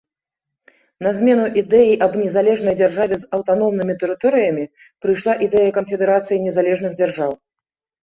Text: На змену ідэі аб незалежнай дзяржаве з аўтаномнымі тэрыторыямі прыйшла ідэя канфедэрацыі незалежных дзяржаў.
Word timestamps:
На 1.07 1.11
змену 1.19 1.43
ідэі 1.63 1.91
аб 2.07 2.17
незалежнай 2.23 2.75
дзяржаве 2.81 3.15
з 3.25 3.29
аўтаномнымі 3.41 3.99
тэрыторыямі 4.07 4.67
прыйшла 5.07 5.39
ідэя 5.51 5.69
канфедэрацыі 5.81 6.45
незалежных 6.51 6.91
дзяржаў. 7.01 7.31